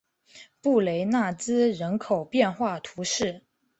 [0.61, 3.43] 布雷纳兹人口变化图示